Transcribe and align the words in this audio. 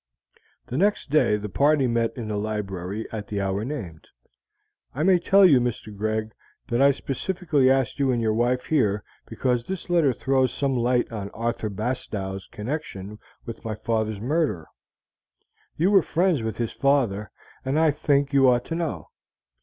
The 0.65 0.79
next 0.79 1.11
day 1.11 1.35
the 1.37 1.47
party 1.47 1.85
met 1.85 2.17
in 2.17 2.27
the 2.27 2.35
library 2.39 3.05
at 3.11 3.27
the 3.27 3.39
hour 3.39 3.63
named. 3.63 4.07
"I 4.95 5.03
may 5.03 5.19
tell 5.19 5.45
you, 5.45 5.59
Mr. 5.59 5.95
Greg, 5.95 6.33
that 6.69 6.81
I 6.81 6.89
specially 6.89 7.69
asked 7.69 7.99
you 7.99 8.11
and 8.11 8.19
your 8.19 8.33
wife 8.33 8.65
here 8.65 9.03
because 9.27 9.63
this 9.63 9.91
letter 9.91 10.11
throws 10.11 10.51
some 10.51 10.75
light 10.75 11.11
on 11.11 11.29
Arthur 11.35 11.69
Bastow's 11.69 12.47
connection 12.47 13.19
with 13.45 13.63
my 13.63 13.75
father's 13.75 14.19
murder; 14.19 14.65
you 15.77 15.91
were 15.91 16.01
friends 16.01 16.41
with 16.41 16.57
his 16.57 16.71
father, 16.71 17.29
and 17.63 17.77
I 17.79 17.91
think 17.91 18.33
you 18.33 18.49
ought 18.49 18.65
to 18.65 18.75
know. 18.75 19.09